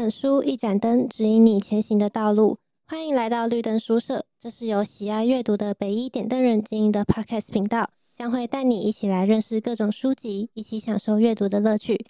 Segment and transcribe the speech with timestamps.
[0.00, 2.56] 本书，一盏灯，指引你前行的道路。
[2.86, 12.06] 欢迎来到绿灯书社，这是由喜爱阅读的北一点灯人经营的 Podcast 频道，将会带你一起来认识各种书籍，一起享受阅读的乐趣。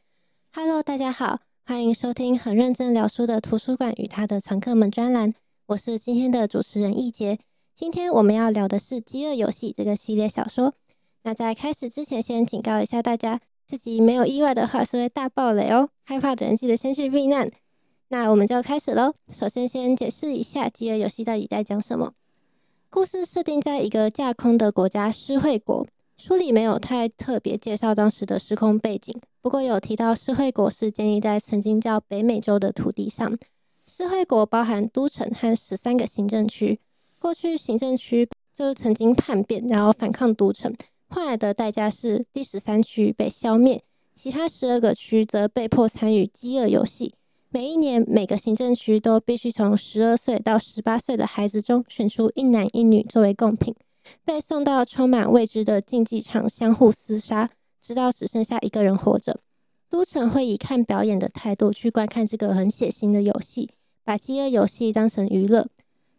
[0.53, 5.35] Hello，大家好，欢迎收听很认真聊书的图书馆与他的常客们专栏，
[5.66, 7.41] 我是今天的主持人易杰。
[7.75, 10.75] 今天我们要聊的是《饥饿游戏》这个系列小说。
[11.25, 17.50] 那在开始之前，先警告一下大家，自己没有意外的话是会大爆雷哦，害怕的人记得先去避难。
[18.13, 19.14] 那我们就开始喽。
[19.29, 22.13] 首先，先解释一下《饥饿游戏》到底在讲什么。
[22.91, 25.86] 故事设定在一个架空的国家——施惠国。
[26.17, 33.39] 书里没有太特别介绍当时的时空背景，不过有提到施惠国是建立在曾经叫北美洲的土地上。
[33.86, 36.80] 施惠国包含都城和十三个行政区。
[37.20, 40.74] 过去行政区就是曾经叛变，然后反抗都城，
[41.08, 43.84] 换来的代价是第十三区被消灭，
[44.17, 47.14] 其他十二个区则被迫参与饥饿游戏。
[47.52, 53.74] 每一年，每个行政区都必须从十二岁到十八岁的孩子中选出一男一女作为贡品，
[54.24, 59.40] 被送到充满未知的竞技场相互厮杀，直到只剩下一个人活着。
[59.88, 63.70] 都城会以看表演的态度去观看这个很血腥的游戏，
[64.04, 65.66] 把饥饿游戏当成娱乐。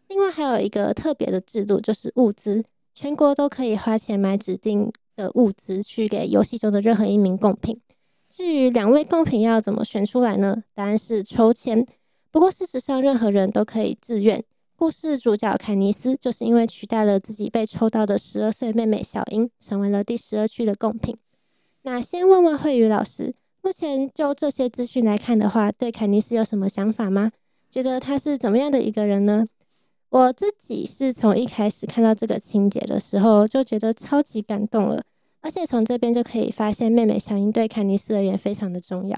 [0.08, 2.62] 另外，还有一个特别的制度，就是物资，
[2.94, 7.80] 全国都可以花钱买指定的物资去给游戏中的任何一名贡品。
[8.34, 10.64] 至于两位贡品要怎么选出来呢？
[10.72, 11.86] 答案是抽签。
[12.30, 14.42] 不过事实上，任何人都可以自愿。
[14.74, 21.14] 故事主角凯尼斯就是因为取代了自己被抽到的十二岁妹妹小英，成为了第十二区的贡品。
[21.82, 27.32] 那先问问慧宇老师，目前就这些资讯来看的话，对凯尼斯有什么想法吗？
[27.70, 29.46] 觉得他是怎么样的一个人呢？
[30.08, 35.02] 我自己是从一开始看到这个情节的时候，就觉得超级感动了。
[35.42, 39.16] 而且从这边就可以发现，妹妹小英对凯尼斯而言非常的重要。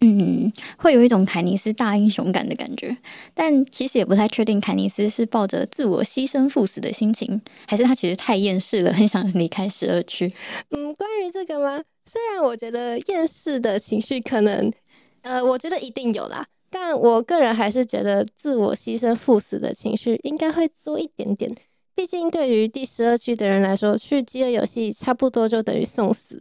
[0.00, 2.96] 嗯，会有一种凯尼斯大英雄感的感觉，
[3.34, 10.32] 但其实也不太确定凯尼斯是抱着自我牺牲赴死的心情，还是他其实太厌世了，很想离开十二区。
[10.70, 11.80] 嗯，关于这个吗？
[12.10, 14.72] 虽然我觉得厌世的情绪可能，
[15.20, 21.48] 呃，我觉得一定有啦，但我个人还是觉得自我牺牲赴死的情绪应该会多一点点。
[21.94, 26.40] 毕竟，对于第十二区的人来说，去饥饿游戏差不多就等于送死。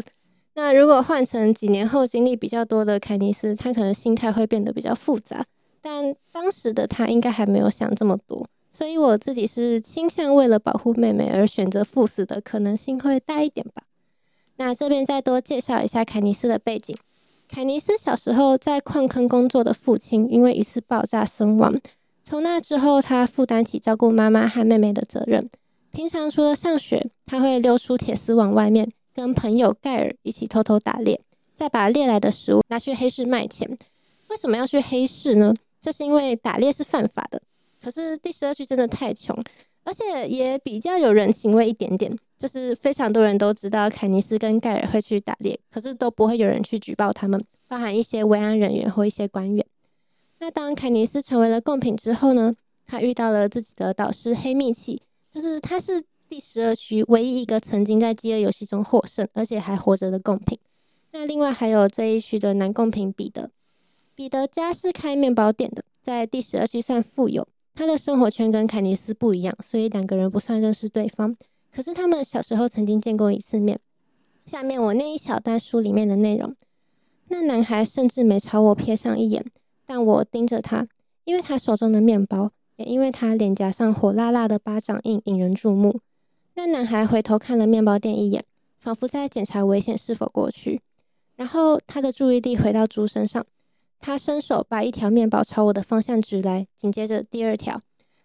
[0.53, 5.45] 那如果换成几年后经历比较多的凯尼斯，他可能心态会变得比较复杂。
[5.81, 13.83] 但当时的他应该还没有想这么多，所以我自己是倾向为了保护妹妹而选择赴死的可能性会大一点吧。
[14.57, 16.95] 那这边再多介绍一下凯尼斯的背景：
[17.47, 21.73] 凯尼斯小时候在矿坑工作的父亲因为一次爆炸身亡。
[22.31, 25.49] 从那之后，他负担起照顾妈妈和妹妹的责任。
[25.91, 31.19] 平常除了上学，他会溜出铁丝网外面，跟朋友盖尔一起偷偷打猎，
[31.53, 33.77] 再把猎来的食物拿去黑市卖钱。
[34.29, 35.53] 为什么要去黑市呢？
[35.81, 37.41] 就是因为打猎是犯法的。
[37.83, 39.37] 可是第十二区真的太穷，
[39.83, 49.65] 而且也比较有人情味一点点，就是非常多人都知道凯尼斯跟盖尔会去打猎，可是都不会有人去举报他们，包含一些维安人员或一些官员。
[50.41, 52.55] 那当凯尼斯成为了贡品之后呢，
[52.87, 60.57] 他遇到了自己的导师黑密契，就是他是第十二区唯一一个曾经在饥饿游戏中获胜而且还活着的贡品。
[61.11, 63.51] 那另外还有这一区的男贡品彼得，
[64.15, 67.47] 彼得家是开面包店的，在第十二区算富有。
[67.75, 71.37] 他的生活圈跟凯尼斯不一样，所以两个人不算认识对方。
[71.71, 73.79] 可是他们小时候曾经见过一次面。
[74.47, 76.55] 下面我念一小段书里面的内容。
[77.27, 79.45] 那男孩甚至没朝我瞥上一眼。
[79.93, 80.87] 但我盯着他，
[81.25, 85.99] 因为他手中的面包，也因为他脸颊上火辣辣的巴掌印引人注目。
[86.53, 88.45] 那男孩回头看了面包店一眼，
[88.79, 90.79] 仿佛在检查危险是否过去。
[91.35, 93.45] 然后他的注意力回到猪身上，
[93.99, 97.81] 他伸手把一条面包朝我的方向指来，紧接着第二条。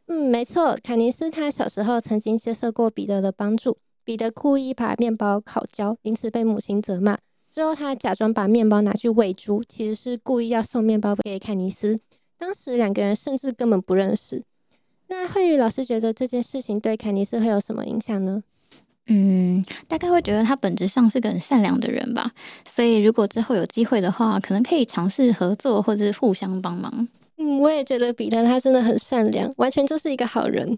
[0.07, 3.79] 嗯，没错，凯尼斯他小时候曾经接受过彼得的帮助。
[4.05, 7.19] 彼得故意把面包烤焦，因此被母亲责骂。
[7.57, 11.99] 之后，他假装把面包拿去喂猪，其实是故意要送面包给凯尼斯。
[12.37, 14.43] 当时两个人甚至根本不认识。
[15.09, 18.43] 那慧宇老师觉得这件事情对凯尼斯会有什么影响呢？
[19.07, 22.31] 嗯，大概会觉得他本质上是个很善良的人吧。
[22.67, 27.09] 所以如果之后有机会的话，可能可以尝试合作或者是互相帮忙。
[27.39, 30.77] 嗯，我也觉得彼得他真的很善良，完全就是一个好人。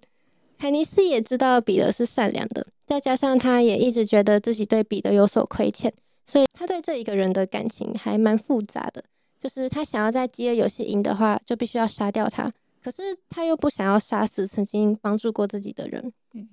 [0.57, 5.93] 凯尼斯也知道彼得是善良的，再加上他也一直觉得自己对彼得有所亏欠。
[6.31, 9.03] 所以他对这一个人的感情还蛮复杂的，
[9.41, 12.53] 就是他想要在饥饿游戏赢的话，就必须要杀掉他。
[12.85, 16.13] 可是他又不想要杀死曾经帮助过自己的人。
[16.35, 16.47] 嗯，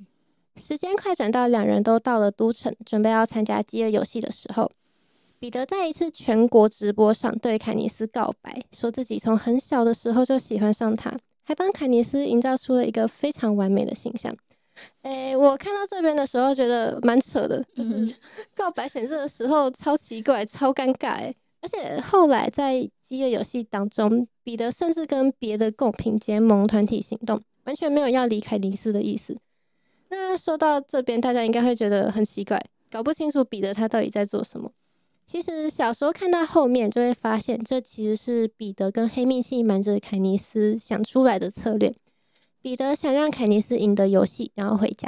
[0.55, 4.71] 时间快转到两人都到了都城，准备要参加饥饿游戏的时候，
[5.39, 11.13] 彼得在一次全国直播上对凯尼斯告白，说自己从很小的时候就喜欢上他，
[11.43, 14.33] 还帮凯尼斯营造出了一个非常完美的形象。
[15.03, 18.13] 诶、欸，我看到这边的时候觉得蛮扯的，就是
[18.55, 21.35] 告白显示的时候超奇怪、超尴尬诶。
[21.61, 29.35] 而且后来在饥饿游戏当中，彼得甚至跟别的贡品结盟团体行动，完全没有要离开尼斯的意思。
[30.09, 34.71] 那说到这边，大家应该会觉得很奇怪，搞不清楚彼得他到底在做什么。
[35.25, 41.95] 其实小时候看到后面就会发现，这其实是彼得跟黑命器瞒着凯尼斯想出来的策略。
[42.65, 45.07] 彼得想让凯尼斯赢得游戏，然后回家。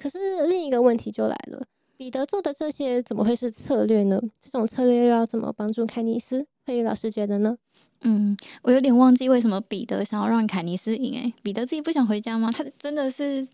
[0.00, 1.64] 可是另一个问题就来了。
[1.96, 4.20] 彼得做的这些怎么会是策略呢？
[4.40, 6.44] 这种策略又要怎么帮助凯尼斯？
[6.66, 7.56] 佩宇老师觉得呢？
[8.00, 11.14] 嗯，我有点忘记为什么彼得想要让凯尼斯赢。
[11.20, 12.50] 诶，彼得自己不想回家吗？
[12.50, 13.46] 他真的是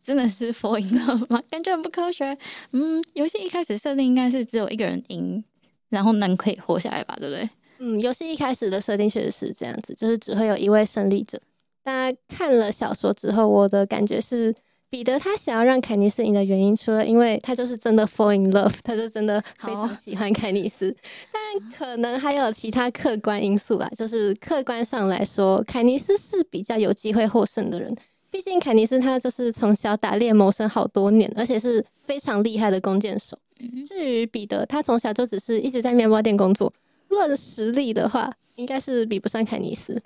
[0.00, 1.42] 真的是 fall in love 吗？
[1.50, 2.38] 感觉很不科学。
[2.70, 5.42] 嗯，游戏一开始设定应该是只有一个人赢，
[5.88, 7.16] 然后能可以活下来吧？
[7.18, 7.50] 对不对？
[7.78, 11.40] 嗯，游戏一开始的设定确实是这样子，就是只会有一位胜利者。
[11.88, 14.54] 大家看了小说之后，我的感觉是。
[14.90, 20.96] 彼得他想要让凯尼斯赢的原因，除了因为他就是真的 fall in love，他就真的非常喜欢凯尼斯，
[21.30, 21.42] 但
[21.78, 23.86] 可能还有其他客观因素吧。
[23.94, 27.94] 就是客观上来说，凯尼斯是比较有机会获胜的人。
[28.30, 33.38] 毕竟凯尼斯他就是从小打猎谋生好多年，而且是非常厉害的弓箭手。
[33.86, 36.72] 至于彼得，他从小就只是一直在面包店工作，
[37.08, 40.00] 论实力的话，应该是比不上凯尼斯。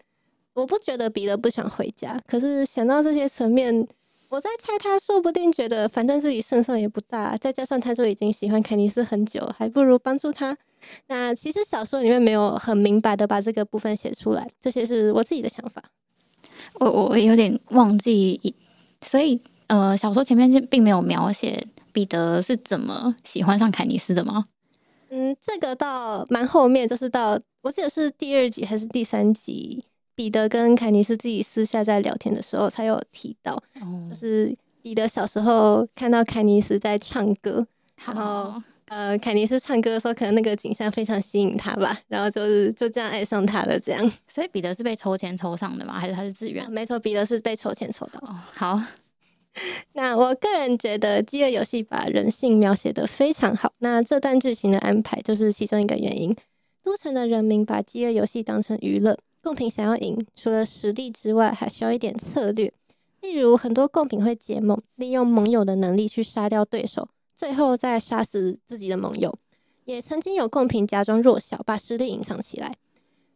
[0.54, 3.86] 我不觉得彼得不想回家，可是想到这些层面。
[4.28, 10.56] 我在猜，他说不定觉得反正自己胜算也不大，再加上他就已经喜欢凯尼斯很久，还不如帮助他。
[11.08, 15.82] 那其实小说里面没有很明白的把这个部分写出来，这些是我自己的想法。
[16.80, 18.54] 我我有点忘记，
[19.02, 21.62] 所以呃，小说前面就并没有描写
[21.92, 24.46] 彼得是怎么喜欢上凯尼斯的吗？
[25.10, 29.84] 嗯，这个到蛮后面，就是到我记得是第二集还是第三集。
[30.14, 37.66] 彼得跟凯尼斯自己私下在聊天的时候，才有提到，哦、就是彼得小时候看到凯尼斯在唱歌，
[38.04, 43.80] 然后呃，凯尼斯唱歌的时候，可能那个景象非常吸引他吧，然后就是就这样爱上他了。
[43.80, 45.98] 这样， 所以彼得是被抽签抽上的吗？
[45.98, 46.70] 还是他是自愿？
[46.70, 48.20] 没错，彼得是被抽签抽到。
[48.20, 48.78] 哦，好，
[49.94, 56.36] 那我个人觉得《饥饿游戏》把人性描写的非常好，那这段剧情的安排就是其中一个原因。
[56.84, 59.16] 都城的人民把饥饿游戏当成娱乐。
[59.42, 62.72] 贡品想要赢，除了实力之外，还需要一点策略。
[63.20, 69.36] 例如，很多贡品会结盟，利用盟友的能力去杀掉对手，最后再杀死自己的盟友。
[69.84, 72.72] 也曾经有贡品假装弱小，把实力隐藏起来。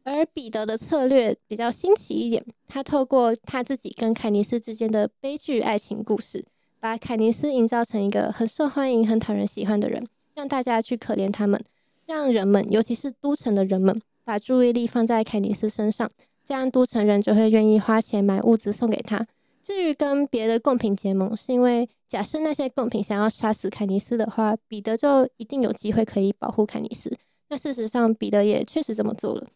[0.04, 6.44] 而彼得的策略比较新奇一点，他透过他自己跟凯尼斯之间的悲剧爱情故事，
[6.78, 11.60] 把凯尼斯营造成一个很受欢迎、很讨人喜欢的人，让大家去可怜他们，
[12.06, 14.00] 让人们，尤其是都城的人们。
[14.26, 16.10] 把注意力放在凯尼斯身上，
[16.44, 19.24] 这样都城人就会愿意花钱买物资送给他。
[19.62, 27.08] 至于跟别的贡品结盟，是因为假设那些贡品想要杀死凯尼斯的话，彼得就一定有机会可以保护凯尼斯。
[27.50, 29.46] 那事实上，彼得也确实这么做了。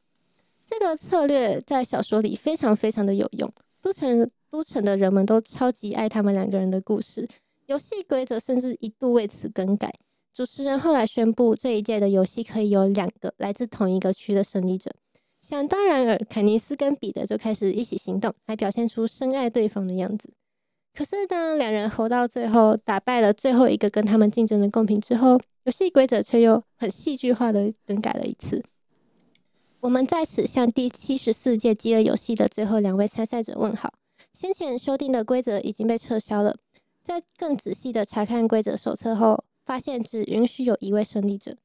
[0.65, 7.29] 这个策略在小说里非常非常的有用，都城都城的人们都超级爱他们两个人的故事。
[7.67, 9.93] 游戏规则甚至一度为此更改。
[10.33, 14.91] 主持人后来宣布，这一届的游戏可以有两个来自同一个区的胜利者。
[15.43, 20.31] 想当然尔，凯尼斯跟彼得就开始一起行动，还表现出深爱对方的样子。
[20.95, 28.63] 可是，当两人活到最后，打败了最后一个跟他们竞争的贡品之后，游戏规则却又很戏剧化的更改了一次。
[29.81, 33.93] 我们在此向第七十四届饥饿游戏的最后两位参赛者问好。
[34.33, 36.55] 先前修订的规则已经被撤销了，
[37.03, 39.43] 在更仔细的查看规则手册后。
[39.71, 41.57] 发现只允许有一位胜利者，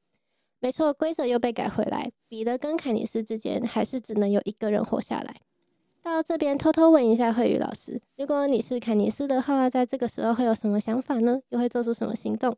[0.60, 2.12] 没错，规则又被改回来。
[2.28, 5.34] 彼得跟凯尼斯之间还是只能有一个人活下来。
[6.04, 11.40] 到这边偷偷问一下慧宇老师，如果你是凯尼斯的话，在这个时候会有什么想法呢？
[11.48, 12.56] 又会做出什么行动？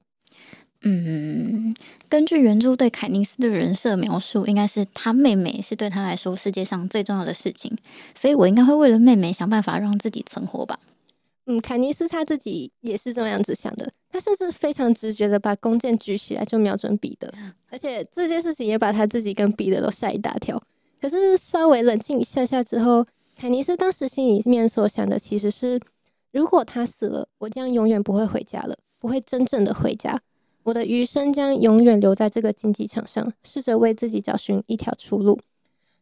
[0.83, 1.75] 嗯，
[2.11, 7.75] 根据原著对凯尼斯的人设描述，应该是他妹妹是对他来说世界上最重要的事情，
[8.15, 10.79] 所以我应该会为了妹妹想办法让自己存活吧。
[11.47, 17.33] 嗯，凯尼斯他自己也是这样子想的，他甚至非常直觉的把弓箭举起来就瞄准彼得，
[17.71, 20.61] 而且这件事情也把他自己跟彼得都吓一大跳。
[21.01, 25.81] 可是稍微冷静一下下之后，凯尼斯当时心里面所想的其实是：
[26.33, 30.21] 如果他死了，我将永远不会回家了，不会真正的回家，
[30.65, 35.39] 我的余生将永远留在这个竞技场上，试着为自己找寻一条出路。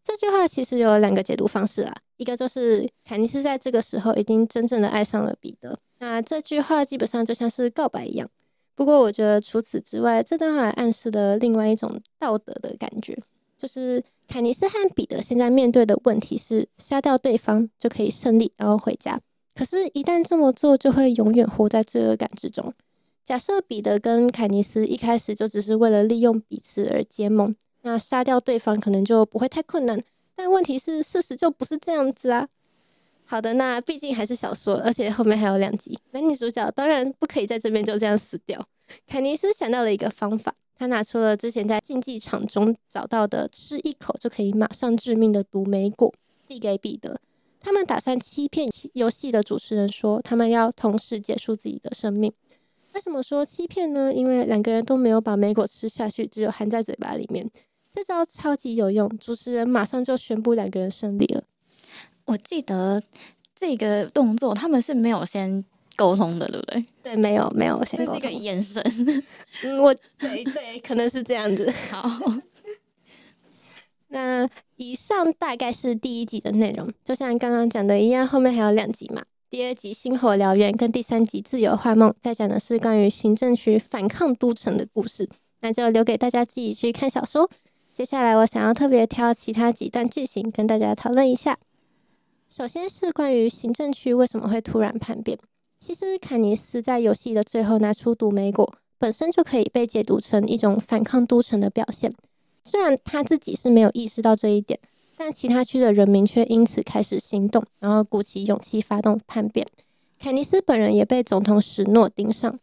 [0.03, 8.29] 这句话其实有两个解读方式啊，一个就是凯尼斯在这个时候已经真正的爱上了彼得，那这句话基本上就像是告白一样。
[8.75, 13.17] 不过我觉得除此之外，这段话暗示了另外一种道德的感觉，
[13.57, 19.19] 就是凯尼斯和彼得现在面对的问题是杀掉对方就可以胜利，然后回家。
[19.55, 22.75] 可是，一旦这么做，就会永远活在罪恶感之中。
[23.25, 27.57] 假设彼得跟凯尼斯一开始就只是为了利用彼此而结盟。
[27.81, 30.03] 那杀掉对方可能就不会太困难，
[30.35, 32.49] 但问题是事实就不是这样子啊。
[33.29, 38.65] 好的，那毕竟还是小说，而且后面还有两集，男女主角当然不可以在这边就这样死掉。
[39.07, 46.15] 凯尼斯想到了一个方法，他拿出了之前在竞技场中找到的吃一口就可以马上致命的毒莓果，
[46.47, 47.21] 递给彼得。
[47.61, 52.33] 他们打算欺骗游戏的主持人说，他们要同时结束自己的生命。
[52.95, 54.15] 为什么说欺骗呢？
[54.15, 57.51] 因为两个人都没有把莓果吃下去，只有含在嘴巴里面。
[57.91, 61.43] 这招超级有用，主持人马上就宣布两个人胜利了。
[62.27, 63.03] 我记得
[63.55, 65.65] 这个动作他们是没有先
[65.97, 66.85] 沟通的，对不对？
[67.03, 68.21] 对，没有没有先沟通。
[68.21, 68.83] 这是一个眼神。
[69.65, 71.73] 嗯，我对对，可能是这样子。
[71.91, 72.21] 好，
[74.09, 79.23] 那以上大概是第一集的内容，就像刚刚讲的一样，后面还有两集嘛。
[79.49, 85.29] 第二集《星火燎原》跟第三集《自由幻梦》在讲的是关于行政区反抗都城的故事，
[85.61, 87.49] 那就留给大家自己去看小说。
[87.95, 91.57] 接下来，我想要特别挑其他几段剧情跟大家讨论一下。
[92.57, 95.39] 首先是关于行政区为什么会突然叛变。
[95.79, 102.11] 其实，凯尼斯在游戏的最后拿出毒莓果，本身就可以被解读成一种反抗都城的表现。
[102.65, 104.81] 虽然他自己是没有意识到这一点，
[105.19, 109.67] 但其他区的人民却因此开始行动，然后鼓起勇气发动叛变。
[110.19, 112.59] 凯尼斯本人也被总统史诺盯上。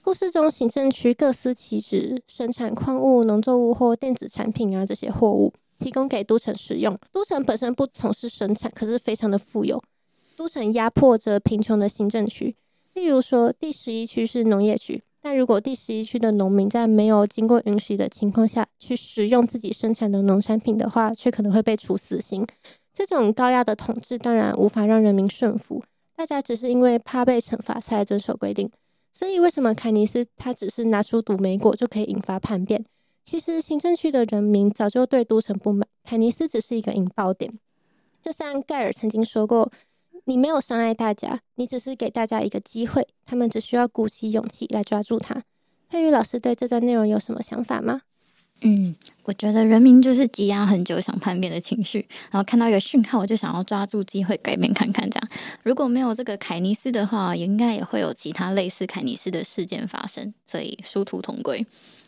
[0.00, 5.52] 故事中，行政区各司其职，生产矿物、农作物或电子产品啊，这些货物
[5.84, 6.98] 提供给都城使用。
[7.12, 9.82] 都城本身不从事生产，可是非常的富有。
[10.34, 12.56] 都城压迫着贫穷的行政区。
[12.94, 22.46] 例如说，第十一区是农业区，但如果第十一区的农民在没有经过允许的情况下去使用自己生产的农产品的话，却可能会被处死刑。
[22.94, 25.82] 这种高压的统治当然无法让人民顺服，
[26.16, 28.70] 大家只是因为怕被惩罚才遵守规定。
[29.12, 32.84] 所以，为什么凯尼斯他只是拿出毒莓果就可以引发叛变？
[33.24, 37.58] 其实，行政区的人民早就对都城不满，凯尼斯只是一个引爆点。
[38.22, 39.72] 就像盖尔曾经说过
[40.26, 45.42] ：“你没有伤害大家，你只是给大家一个机会，他们只需要鼓起勇气来抓住他。”
[45.88, 48.02] 佩玉老师对这段内容有什么想法吗？
[48.60, 55.08] 嗯，我觉得人民就是积压很久想叛变的情绪，然后看到一个讯号，我就想要抓住机会改变看看。
[55.08, 55.28] 这样，
[55.62, 60.32] 如果没有这个凯尼斯的话，也应该也会有其他类似凯尼斯的事件发生。
[60.46, 61.66] 所以殊途同归。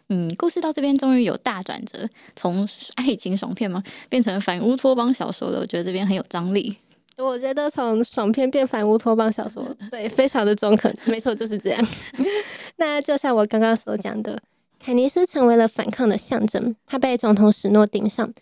[0.09, 5.61] 嗯，故事到这边终于有大转折，从爱情爽片嘛变成反乌托邦小说了。
[5.61, 6.77] 我觉得这边很有张力。
[7.19, 10.95] 我觉得从爽片变反乌托邦小说，对，非常的中肯。
[11.07, 11.87] 没错，就是这样。
[12.77, 14.39] 那就像我刚刚所讲的。
[14.79, 18.33] 凯尼斯成为了反抗的象征，他被总统史诺盯上。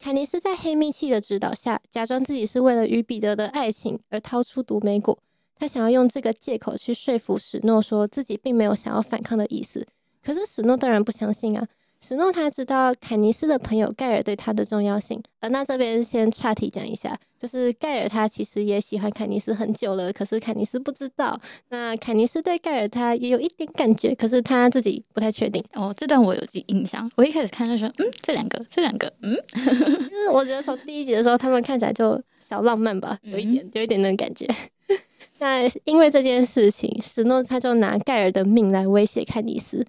[0.00, 5.16] 凯尼斯在黑密契的指导下，假装自己是为了与彼得的爱情而掏出毒莓果。
[5.56, 9.86] 他想要用这个借口去说服史诺，说自己并没有想要反抗的意思。
[10.24, 11.66] 可是史诺当然不相信啊。
[12.06, 21.40] 史诺他知道凯尼斯的朋友盖尔对他的重要性，呃，那这边先岔题讲一下，就是盖尔他其实也喜欢凯尼斯很久了，可是凯尼斯不知道。
[21.70, 25.64] 那凯尼斯对盖尔他也有一点感觉，可是他自己不太确定。
[25.72, 34.46] 哦，这段我有记印象，我一开始看就说，嗯，这两个，这两个，嗯，其实我觉得从第一集的时候，他们看起来就小浪漫吧，有一点，有一点那种感觉。
[35.38, 39.86] 那因为这件事情，史诺他就拿盖尔的命来威胁凯尼斯。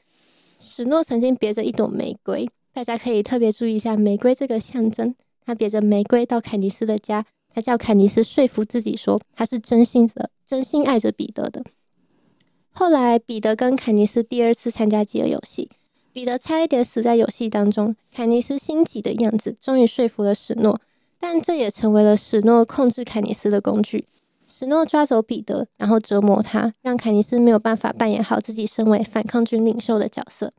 [0.75, 5.15] 史诺曾经别着一朵玫瑰，大家可以特别注意一下玫瑰这个象征。
[5.45, 11.63] 他别着玫瑰到凯尼斯的家，他叫凯尼斯说服自己说他是真心的、真心爱着彼得的。
[12.71, 15.69] 后来，彼得跟凯尼斯第二次参加饥饿游戏，
[16.11, 17.95] 彼得差一点死在游戏当中。
[18.11, 20.77] 凯尼斯心急的样子，终于说服了史诺，
[21.17, 24.03] 但这也成为了史诺控制凯尼斯的工具。
[24.45, 30.51] 史诺抓走彼得，然后折磨他，让凯尼斯没有办法扮演好自己身为反抗军领袖的角色。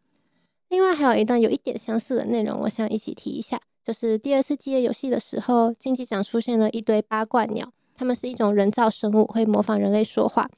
[0.68, 10.48] 另外还有一段有一点相似的内容，我想一起提一下，就是第二次饥饿游戏的时候，竞技场出现了一堆八卦鸟，它们是一种人造生物，会模仿人类说话。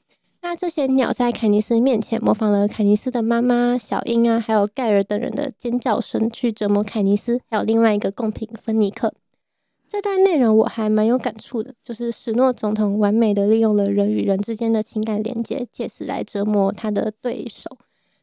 [0.41, 9.13] 那这些鸟在凯尼斯面前模仿了凯尼斯的妈妈小英啊，还有盖尔等人的尖叫声，去折磨凯尼斯，还有另外一个贡品芬尼克。
[9.89, 17.77] 这段内容我还蛮有感触的，就是史诺总统完美的利用了人与人之间的情感连接，借此来折磨他的对手。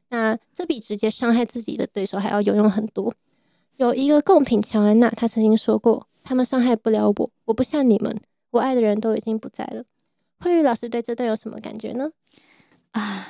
[0.09, 3.15] 那这比直接伤害自己的对手还要有用很多。
[3.77, 8.21] 有一个贡品乔安娜，她曾经说过，他们伤害不了我，我不像你们，
[8.51, 9.85] 我爱的人都已经不在了。
[10.39, 12.11] 慧宇老师对这段有什么感觉呢？
[12.93, 13.27] 啊，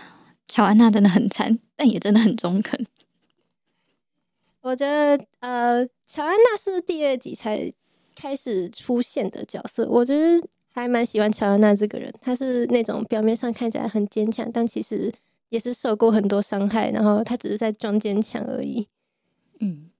[0.46, 2.86] 乔安娜真的很惨，但也真的很中肯。
[4.62, 7.72] 我觉得，呃，乔安娜是第二集才
[8.14, 9.88] 开始出现的角色。
[9.88, 15.12] 我觉得还蛮喜欢乔安娜这个人，她是那种表面上看起来很坚强，但其实
[15.48, 18.88] 也是受过很多伤害，然后他只是在装坚强而已。
[19.60, 19.90] 嗯，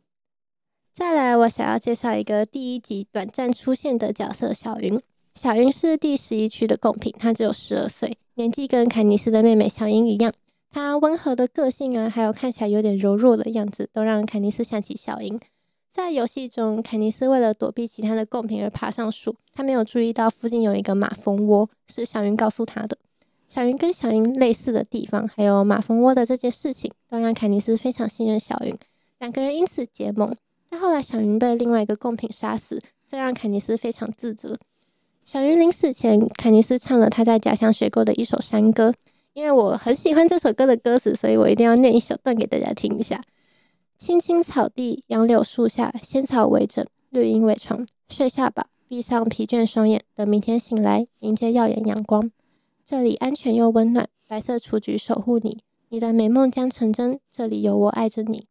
[0.95, 5.01] 再来，我想要介绍一个第一集短暂出现的角色小云。
[5.35, 10.33] 小云是第十一区的贡品，她只有十二岁，年纪跟凯尼斯的妹妹小英一样。
[10.71, 15.39] 她温和的个性啊，还有看起来有点柔弱的样子，都让凯尼斯想起小英。
[15.93, 22.99] 在游戏中，凯尼斯为了躲避其他的贡品而爬上树，他没有注意到附近有一个马蜂窝，是小云告诉他的。
[23.49, 28.77] 小云跟小樱类似的地方，还有马蜂窝的这件事情，都让凯尼斯非常信任小云，
[29.19, 30.35] 两个人因此结盟。
[30.69, 34.59] 但后来，小云被另外一个贡品杀死，这让凯尼斯非常自责。
[35.25, 38.93] 小云临死前，凯尼斯唱了他在家乡学过的一首山歌。
[39.33, 43.23] 因为我很喜欢这首歌的歌词，所以我一定要念一小段给大家听一下。
[43.99, 52.31] 青青草地，杨柳树下，仙草为枕，绿荫为床，睡下吧，闭上疲倦双眼，等明天醒来，迎接耀眼阳光。
[52.89, 57.19] 这里安全又温暖，白色雏菊守护你，你的美梦将成真。
[57.33, 58.47] 这里有我爱着你。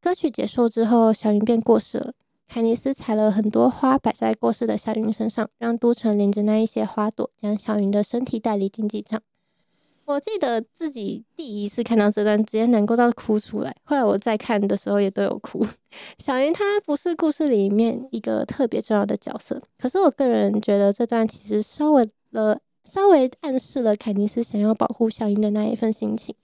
[0.00, 2.14] 歌曲结束之后，小云便过世了。
[2.48, 9.20] 凯尼斯采了很多花摆在过世的小云身上，让都城连着那一些花朵，将小云的身体带离竞技场。
[10.06, 13.76] 我记得自己第一次看到这段，直接难过到哭出来。
[13.84, 15.66] 后来我再看的时候，也都有哭。
[16.16, 26.34] 小云她不是故事里面一个特别重要的角色，可是我个人觉得这段其实稍微了，稍微暗示了凯尼斯想要保护小樱的那一份心情。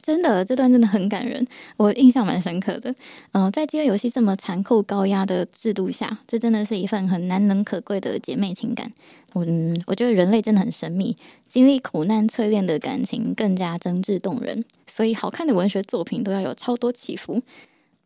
[0.00, 1.46] 真的，这段真的很感人，
[1.76, 2.92] 我印象蛮深刻的。
[3.32, 8.90] 嗯、在饥饿游戏这么残酷高压的制度下，这真的是一份很难能可贵的姐妹情感。
[9.34, 14.64] 嗯，我觉得人类真的很神秘，经历苦难淬炼的感情更加真挚动人。
[14.86, 17.40] 所以，好看的文学作品都要有超多起伏。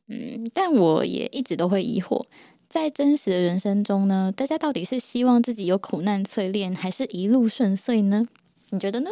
[0.09, 2.23] 嗯，但我也一直都会疑惑，
[2.69, 8.27] 在真实的人生中呢，大家到底是希望自己有苦难淬炼，还是一路顺遂呢？
[8.71, 9.11] 你觉得呢？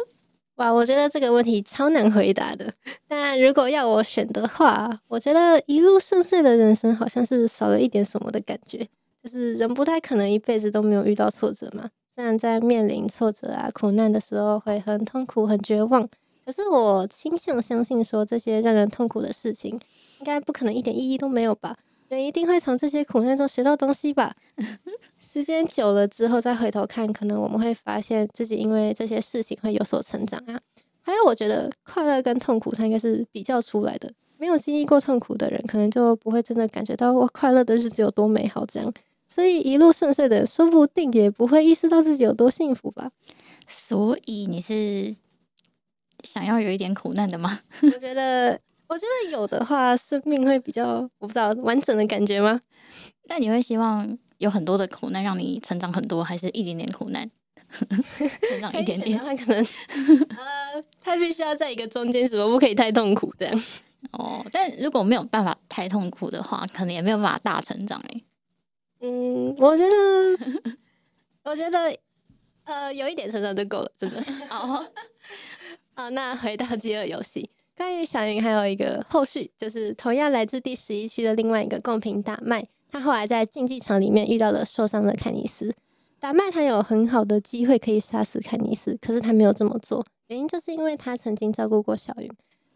[0.55, 2.73] 哇，我觉得这个问题超难回答的。
[3.07, 8.87] 但如果要我选的话，我觉得一路顺遂的人生好像是少了一点什么的感觉。
[9.23, 11.89] 就是人不太可能一辈子都没有遇到挫折嘛。
[12.15, 16.07] 虽然在面临挫折啊、苦难的时候会很痛苦、很绝望，
[16.45, 19.71] 可是我倾向相信说，这些让人痛苦的事情，
[20.19, 21.77] 应该不可能一点意义都没有吧。
[22.15, 24.35] 人一定会从这些苦难中学到东西吧。
[25.19, 30.59] 时间久了之后再回头看，可能我们会发现自己因为这些事情会有所成长啊。
[31.01, 34.11] 还有，我觉得快乐跟痛苦它应该是比较出来的。
[34.37, 38.93] 没有经历过痛苦的人，可能就不会真的感觉到哇，快乐的日子有多美好这样。
[39.27, 43.11] 所以一路顺遂的人，说不定也不会意识到自己有多幸福吧。
[43.67, 45.15] 所以你是
[46.23, 47.59] 想要有一点苦难的吗？
[47.81, 48.59] 我觉得。
[48.87, 52.61] 我觉得有的话，生命会比较我不知道完整的感觉吗？
[53.27, 57.29] 但你会希望有很多的苦难让你成长很多，还是一点点苦难
[57.71, 59.17] 成长一点点？
[59.17, 59.65] 可，可能
[60.37, 63.63] 呃，他必须要在一个中间，什么不可以太痛苦这样。
[64.11, 68.21] 哦，但如果没有办法太痛苦的话，可能也没有办法大成长哎。
[69.01, 70.77] 嗯，我觉得，
[71.43, 71.97] 我觉得
[72.65, 74.23] 呃，有一点成长就够了，真的。
[74.51, 74.85] 哦，
[75.95, 77.49] 好，那回到饥饿游戏。
[77.77, 85.73] 关于小云还有一个后续，就是同样来自第十一区的另外一个贡品达麦，他后来在竞技场里面遇到了受伤的凯尼斯。
[86.19, 92.29] 达麦他有很好的机会可以杀死凯尼斯，可是他没有这么做，原因就是因为他曾经照顾过小云。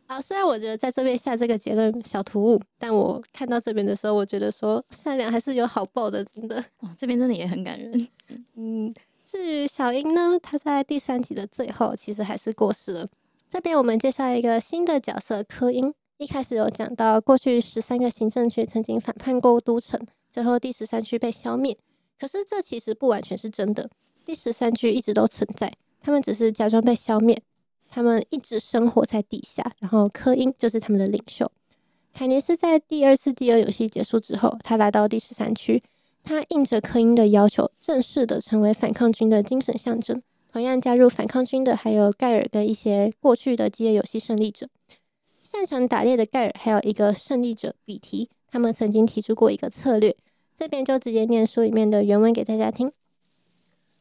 [0.08, 6.60] 啊，虽然我觉得在这边下这个结论小突兀，但我看到这边的时候，我觉得说善良还是有好报的，真的。
[6.80, 8.08] 哦，这边真的也很感人。
[8.56, 13.08] 嗯，至于小英呢，她在第三集的最后其实还是过世了。
[13.50, 15.92] 这边我们介绍一个新的角色柯因。
[16.18, 20.00] 一开始有讲到，过去十三个行政区曾经反叛过都城，
[20.32, 21.76] 最后第十三区被消灭。
[22.20, 23.90] 可是这其实不完全是真的，
[24.24, 27.42] 第十三区一直都存在，他们只是假装被消灭，
[27.90, 29.74] 他们一直生活在地下。
[29.80, 31.52] 然后柯因就是他们的领袖。
[32.14, 35.82] 凯尼斯在第二次饥饿游戏结束之后，他来到第十三区，
[36.24, 40.22] 他应着柯因的要求，正式的成为反抗军的精神象征。
[40.52, 44.68] 同样加入反抗军的还有盖尔跟一些过去的饥饿游戏胜利者，
[45.44, 50.16] 擅长打猎的盖尔还有一个胜利者比提，他们曾经提出过一个策略，
[50.58, 52.92] 这边就直接念书里面的原文给大家听。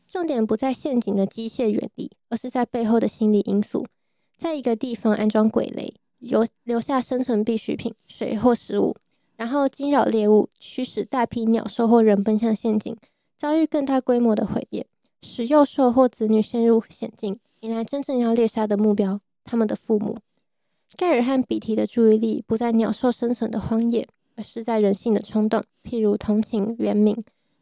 [0.08, 3.86] 重点不在陷阱的机械原理，而是在背后的心理因素。
[4.38, 8.96] 在一个地方安装鬼雷，留留下生存必需品，水或食物，
[9.36, 12.96] 然后惊扰猎物，驱使大批鸟兽或人奔向陷阱，
[13.36, 14.86] 遭遇更大规模的毁灭，
[15.22, 20.16] 使幼兽或子女陷入险境，迎来真正要猎杀的目标——他们的父母。
[20.96, 27.16] 盖尔和比提的注意力不在鸟兽生存的荒野，而是在人性的冲动，譬如同情、怜悯。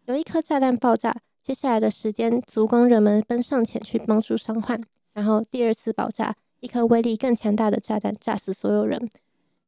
[0.05, 4.81] 有一颗炸弹爆炸，接下来的时间足供人们奔上前去帮助伤患，
[5.15, 9.09] 然后第二次爆炸，一颗威力更强大的炸弹炸死所有人。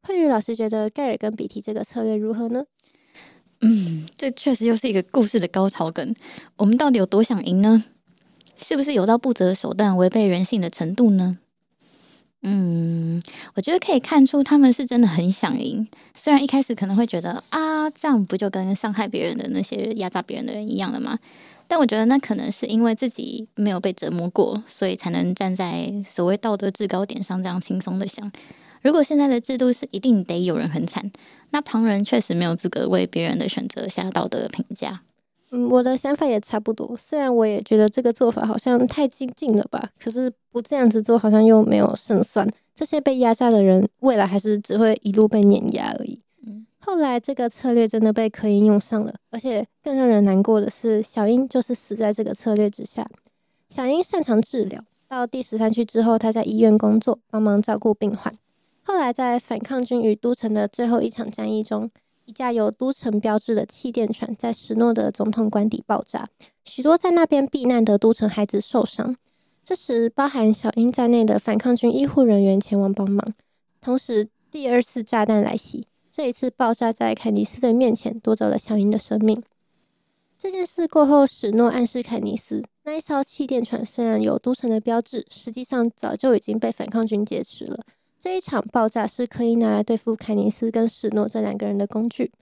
[0.03, 2.64] 慧宇老师觉得盖尔跟比提这个策略如何呢？
[3.61, 6.14] 嗯，这确实又是一个故事的高潮梗。
[6.57, 7.85] 我们到底有多想赢呢？
[8.57, 11.38] 是不是有到不择手段、违背人性的程度呢？
[12.42, 13.21] 嗯，
[13.55, 15.88] 我觉得可以看出他们是真的很想赢。
[16.14, 21.18] 虽然一开始可能会觉得啊，这样不就跟伤害别人的那些压榨别人的人一样了吗？
[21.66, 28.31] 但我觉得那可能是因为自己没有被折磨过，所以才能站在所谓道德制高点上这样轻松的想。
[28.83, 31.11] 如果现在的制度是一定得有人很惨，
[31.51, 35.01] 那旁人确实没有资格为别人的选择下道德评价。
[35.51, 36.95] 嗯，我的想法也差不多。
[36.95, 42.47] 虽然我也觉得这个做法好像太激进了吧，可是不这样子做好像又没有胜算。
[42.75, 46.21] 这些被压榨的人，未来还是只会一路被碾压而已。
[46.47, 53.09] 嗯，后来这个策略真的被柯英用上了，而且更让人难过的是，小英就是死在这个策略之下。
[53.71, 58.35] 小英擅长治疗，到第十三区之后，她在医院工作，帮忙照顾病患。
[58.88, 61.90] 后来在反抗军与都城的最后一场战役中。
[62.24, 66.27] 一架有都城标志的气垫船在史诺的总统官邸爆炸，
[66.64, 69.14] 许多在那边避难的都城孩子受伤。
[69.62, 73.22] 这时，包含小英在内的反抗军医护人员前往帮忙。
[73.83, 79.42] 同时，第二次炸弹来袭，这一次爆炸在凯尼斯的面前，夺走了小英的生命。
[80.38, 87.81] 这件事过后，史诺暗示凯尼斯，那一艘气垫船虽然有都城的标志，实际上早就已经被反抗军劫持了。
[88.21, 92.33] 这一场爆炸是柯因拿来对付凯尼斯跟史诺这两个人的工具。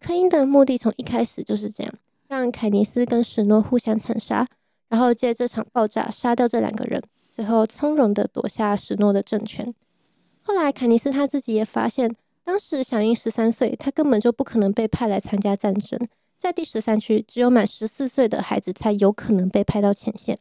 [0.00, 1.94] 柯因的目的从一开始就是这样，
[2.26, 4.46] 让凯尼斯跟史诺互相残杀，
[4.88, 9.72] 然后借这场爆炸杀掉这两个人，最后从容的夺下史诺的政权。
[10.42, 12.12] 后来凯尼斯他自己也发现，
[12.42, 16.00] 当时小英十三岁，他根本就不可能被派来参加战争。
[16.38, 20.36] 在第十三区，只有满十四岁的孩子才有可能被派到前线。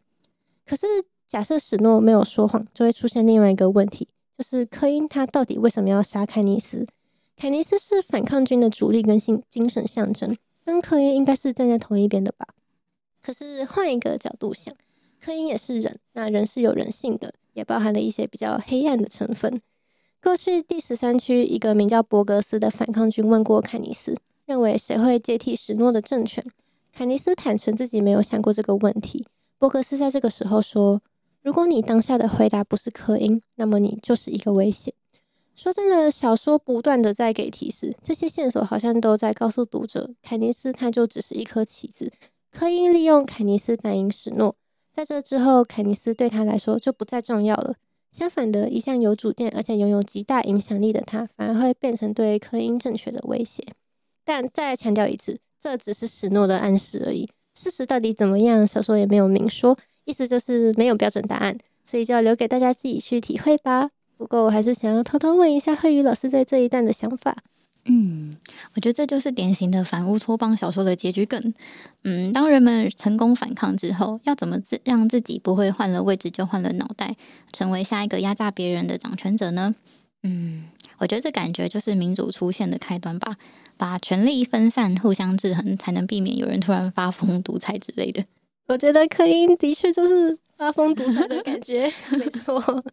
[0.65, 0.87] 可是
[1.27, 4.07] 假设史诺没有说谎，就会出现另外一个问题。
[4.39, 6.87] 就是科因他到底为什么要杀凯尼斯？
[7.35, 12.47] 凯尼斯是反抗军的主力跟精精神象征，跟科因应该是站在同一边的吧？
[13.21, 14.73] 可是换一个角度想，
[15.19, 19.59] 科因也是人，那人是有人性的，也包含了一些比较黑暗的成分。
[20.23, 26.41] 过去第十三区一个名叫博格斯的反抗军问过凯尼斯，认为谁会接替史诺的政权？
[26.93, 29.27] 凯尼斯坦诚自己没有想过这个问题。
[29.57, 31.01] 博格斯在这个时候说。
[31.41, 34.93] 如果你当下的回答不是柯因，那么你就是一个危险。
[35.55, 42.11] 说真的，小说不断的在给提示，这些线索好像都在告诉读者，凯尼斯他就只是一颗棋子。
[42.51, 44.55] 柯因利用凯尼斯打赢史诺，
[44.93, 47.75] 在这之后，凯尼斯对他来说就不再重要了。
[48.11, 53.63] 相反的，一向有主见而且拥有极大影响力的他，反而会变成对柯因政权的威胁。
[54.25, 57.29] 但再强调一次，这只是史诺的暗示而已。
[57.53, 59.77] 事实到底怎么样，小说也没有明说。
[60.09, 63.91] 意思就是没有标准答案，所以就要留给大家自己去体会吧。
[64.17, 67.37] 不过我还是想要偷偷问一下慧宇老师在这一段的想法。
[67.85, 68.35] 嗯，
[68.73, 71.53] 我觉得这就是典型的反乌托邦小说的结局梗。
[72.03, 77.15] 嗯，当人们成功反抗之后，要怎么自让自己不会换了位置就换了脑袋，
[77.53, 79.75] 成为下一个压榨别人的掌权者呢？
[80.23, 80.65] 嗯，
[80.97, 83.37] 我觉得这感觉就是民主出现的开端吧，
[83.77, 88.25] 把权力分散，互相制衡，才能避免有人突然发疯独裁之类的。
[88.69, 92.83] 我觉得柯因的确就是发疯独裁的感觉， 没错。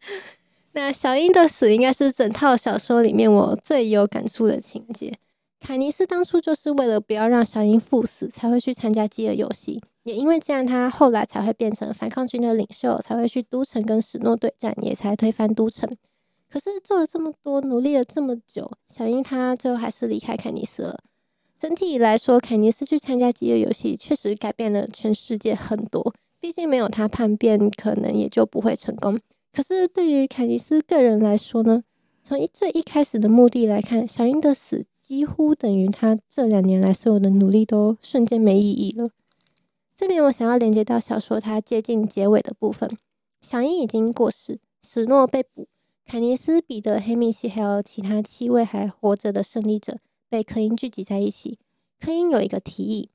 [0.73, 5.13] 那小英的死应该是整套小说里面我最有感触的情节。
[5.61, 15.91] 凯尼斯当初就是为了不要让小英赴死，才会去参加饥饿游戏，也因为这样，他后来才会变成反抗军的领袖，才会去都城跟史诺对战，也才推翻都城。
[16.51, 21.01] 可是做了这么多，努力了这么久，小英她最后还是离开凯尼斯了。
[21.59, 26.15] 整体来说，凯尼斯去参加饥饿游戏确实改变了全世界很多。
[26.39, 29.19] 毕竟没有他叛变，可能也就不会成功。
[29.53, 31.83] 可是对于凯尼斯个人来说呢？
[32.23, 39.09] 从一最一开始的目的来看，小英的死几乎等于他这两年来所有的努力都瞬间没意义了。
[39.97, 42.91] 这边我想要连接到小说它接近结尾的部分，
[43.41, 45.69] 小英已经过世，史诺被捕，
[46.05, 49.99] 凯尼斯、彼得、黑米西还有其他七位还活着的胜利者。
[50.37, 51.59] 被科因聚集在一起，
[51.99, 53.09] 科因有一个提议：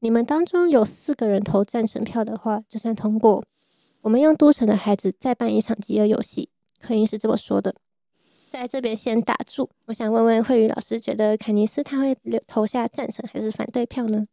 [0.00, 3.44] 你们当中有四个人投赞成票的话，就算通过。
[4.00, 6.48] 我们用都城的孩子再办一场饥饿游戏。
[6.80, 7.72] 科因是这么说的。
[8.50, 9.70] 在这边先打住。
[9.84, 14.26] 我想问问慧宇老师，觉得凯尼斯他会留投下赞成还是反对票呢？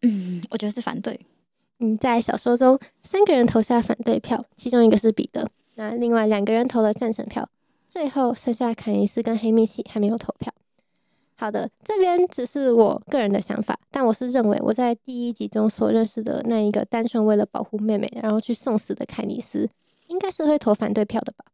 [0.00, 1.20] 嗯，我觉得是反对。
[1.80, 7.46] 嗯，在小说中，三个人投下反对票，其中一个是彼得，那另外两个人投了赞成票，
[7.86, 10.50] 最后剩下凯尼斯跟黑蜜契还没有投票。
[11.40, 19.66] 好的，这边只是我个人的想法，但我是认为我在第一集中所认识的那一个单纯为了保护妹妹然后去送死的凯尼斯，
[20.08, 21.46] 应该是会投反对票的吧。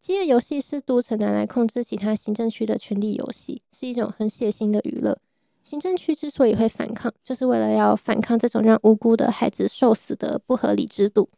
[0.00, 5.18] 饥饿游戏是都城拿来控制其他行政区的权力游戏，是一种很血腥的娱乐。
[5.62, 11.28] 行政区之所以会反抗，就是为了要反抗这种让无辜的孩子受死的不合理制度。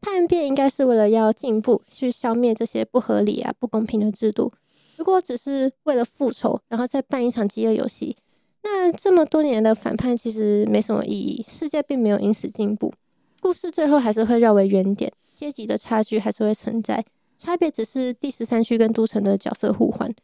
[0.00, 4.52] 叛变应该是为了要进步，去消灭这些不合理啊、不公平的制度。
[5.00, 8.14] 如果只是为了复仇，然后再办一场饥饿游戏，
[8.62, 12.92] 那这么多年的反叛其实没什么意义，世界并没有因此进步，
[13.40, 17.02] 故事最后还是会绕回原点，阶级的差距还是会存在，
[17.38, 20.14] 差别只是第十三区跟都城的角色互换。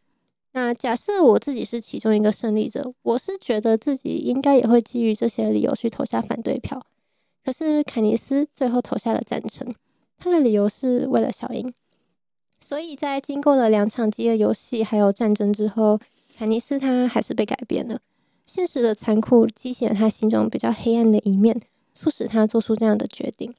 [0.52, 6.84] 那假设我自己是其中一个胜利者，我是觉得自己应该也会基于这些理由去投下反对票，
[7.42, 9.74] 可是凯尼斯最后投下了赞成，
[10.18, 11.72] 他的理由是为了小樱。
[12.68, 16.00] 所以在经过了两场饥饿游戏还有战争之后，
[16.36, 18.00] 凯尼斯他还是被改变了。
[18.44, 21.60] 现实的残酷激起了他心中比较黑暗的一面，
[21.94, 23.54] 促使他做出这样的决定。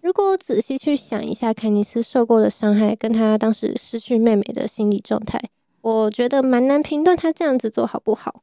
[0.00, 5.40] 如果仔细去想一下凯尼斯受过的伤害，跟他当时失去妹妹的心理状态，
[5.80, 8.42] 我觉得蛮难评断他这样子做好不好。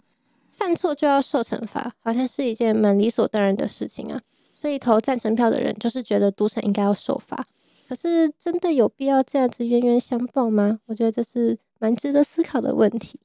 [0.52, 4.20] 犯错就要受惩罚，好像是一件蛮理所当然的事情啊。
[4.54, 7.48] 所以投赞成票的人就是觉得赌神应该要受罚。
[7.94, 10.80] 可是，真的有必要这样子冤冤相报吗？
[10.88, 13.20] 我觉得这是蛮值得思考的问题。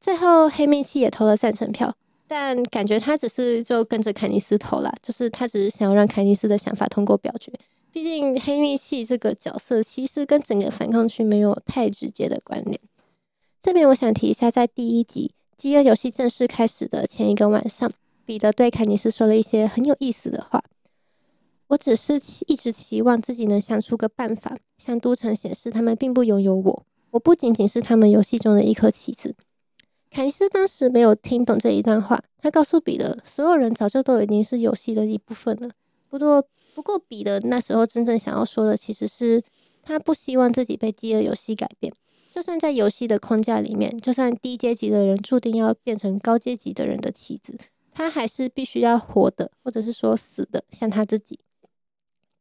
[0.00, 1.92] 最后，黑蜜契也投了赞成票，
[2.28, 7.52] 但感觉他只是就跟着凯尼斯投啦，就是他只是想要让凯尼斯的想法通过表决。
[7.90, 12.78] 毕竟，黑蜜契这个角色其实跟整个反抗区没有太直接的关联。
[13.60, 17.90] 这边我想提一下，在第一集饥饿游戏正式开始的前一个晚上，
[18.24, 20.62] 彼得对凯尼斯说了一些很有意思的话。
[21.70, 26.86] 我只是一直期望自己能想出个办法，向都城显示他们并不拥有我。
[27.12, 29.36] 我不仅仅是他们游戏中的一颗棋子。
[30.10, 35.70] 凯尼斯当时没有听懂这一段话，他告诉彼得，所有人早就都已经是游戏的一部分了。
[36.08, 39.40] 不过，不过彼得那时候真正想要说的，其实是
[39.84, 41.92] 他不希望自己被饥饿游戏改变。
[42.32, 47.56] 就算在游戏的框架里面，就算低阶级的人注定要变成高阶级的人的棋子，
[47.92, 51.38] 他还是必须要活的，或者是说死的，像他自己。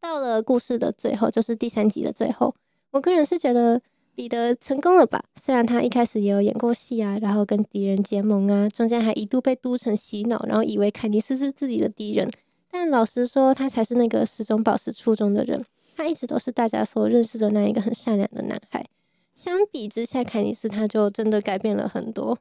[0.01, 2.55] 到了故事的最后，就是第三集的最后，
[2.91, 3.81] 我个人是觉得
[4.15, 5.23] 彼得成功了吧？
[5.35, 12.29] 虽然他一开始也有演过戏啊，然后跟敌人结盟啊，中间还一度被都城洗脑，然后以为凯尼斯是自己的敌人。
[12.71, 15.65] 但老实说，他才是那个始终保持初衷的人。
[15.95, 18.85] 他一直都是大家所认识的那一个很善良的男孩。
[19.35, 22.37] 相比之下，凯尼斯他就真的改变了很多。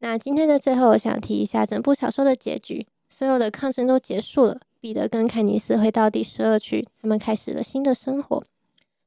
[0.00, 4.60] 那今天的最后，我想提一下整部小说的结局：所有的抗争都结束了。
[4.80, 8.42] 彼得跟凯尼斯回到第十二区，他们开始了新的生活。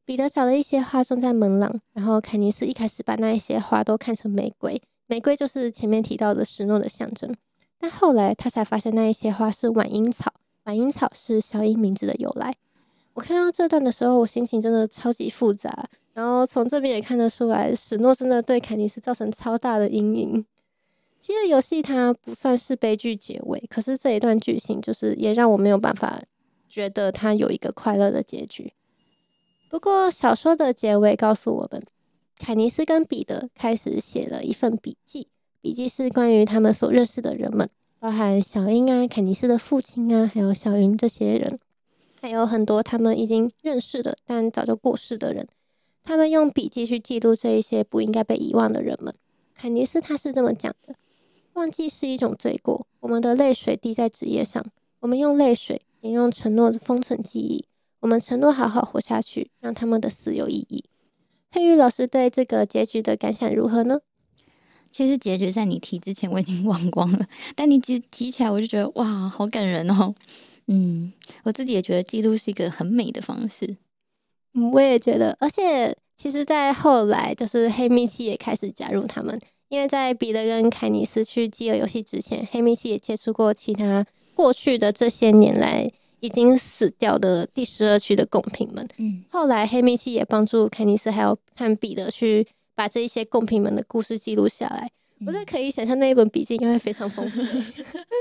[0.05, 7.33] 彼得找了一些花种在门廊，然后凯尼斯一开始把那一些花都看成玫瑰，玫瑰就是前面提到的史诺的象征。
[7.79, 10.31] 但后来他才发现那一些花是晚樱草，
[10.65, 12.53] 晚樱草是小樱名字的由来。
[13.15, 15.85] 我看到这段的时候，我心情真的超级复杂。
[16.13, 20.45] 然后从这边也看得出来，史诺真的对凯尼斯造成超大的阴影。
[21.23, 26.21] 饥饿游戏它不算是悲剧结尾，可是这一段剧情就是也让我没有办法
[26.67, 28.73] 觉得它有一个快乐的结局。
[29.69, 31.81] 不过小说的结尾告诉我们，
[32.37, 35.29] 凯尼斯跟彼得开始写了一份笔记，
[35.61, 41.57] 笔记是关于他们所认识的人们，包含小英啊、凯尼斯的父亲啊，还有小云这些人，
[42.19, 45.47] 还有很多他们已经认识的但早就过世的人。
[46.03, 49.15] 他们用笔记去记录这一些不应该被遗忘的人们。
[49.55, 50.93] 凯尼斯他是这么讲的。
[51.53, 52.87] 忘记是一种罪过。
[52.99, 54.65] 我们的泪水滴在纸页上，
[54.99, 57.65] 我们用泪水，也用承诺封存记忆。
[57.99, 60.83] 我们承诺好好活下去，让他们的死有意义。
[61.49, 64.01] 佩玉老师对这个结局的感想如何呢？
[64.91, 70.13] 其实结局在你提之前我已经忘光了，但你提提起来，我就觉得哇，好感人哦。
[70.67, 71.11] 嗯，
[71.43, 73.77] 我自己也觉得记录是一个很美的方式。
[74.53, 79.39] 嗯，我也觉得，而且其实，在后来，就是黑蜜七也开始加入他们。
[79.73, 84.05] 因为在彼得跟凯尼斯去饥饿游戏之前，黑米奇也接触过其他
[84.35, 88.87] 过去的这些年来已经死掉的第十二区的贡品们。
[88.97, 94.91] 嗯，后来黑米奇也帮助凯尼斯还有和彼得去把这一些贡品们的故事记录下来。
[95.25, 97.41] 我觉得可以想象那一本笔记应该会非常丰富。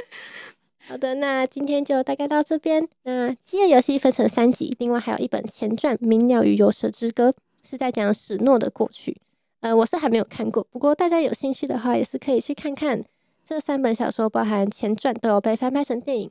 [0.88, 2.88] 好的，那今天就大概到这边。
[3.03, 7.29] 那饥饿游戏分成三集，另外还有一本前传《鸣鸟与游蛇之歌》。
[7.62, 9.19] 是在讲史诺的过去。
[9.62, 13.05] 呃，我是还没有看过，不过大家有兴趣的话，也是可以去看看。
[13.44, 16.31] 这三本小说包含前传都有被翻拍成电影。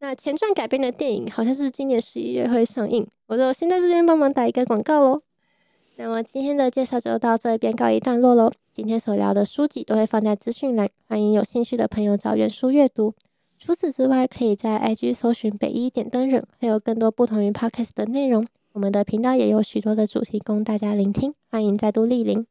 [0.00, 5.22] 那前传改编的电影好像是今年十一月会上映，我就先在这边帮忙打一个广告喽。
[5.96, 8.52] 那么今天的介绍就到这边告一段落喽。
[8.74, 13.14] 今天所聊的书籍都会放在资讯栏，欢迎有兴趣的朋友找原书阅读。
[13.58, 18.46] 除此之外，可以在 IG 搜寻北一点灯人，还有更多不同于 Podcast 的内容。
[18.72, 22.46] 我们的频道也有许多的主题供大家聆听，欢迎再度莅临。